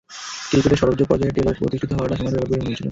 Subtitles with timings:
[0.49, 2.79] ক্রিকেটের সর্বোচ্চ পর্যায়ে টেলরের প্রতিষ্ঠিত হওয়াটা সময়ের ব্যাপার বলেই মনে হচ্ছিল।